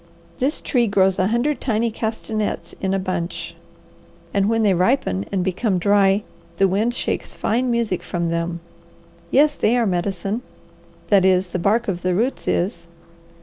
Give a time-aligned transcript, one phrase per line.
[0.39, 3.53] This tree grows a hundred tiny castanets in a bunch,
[4.33, 6.23] and when they ripen and become dry
[6.57, 8.61] the wind shakes fine music from them.
[9.29, 10.41] Yes, they are medicine;
[11.09, 12.87] that is, the bark of the roots is.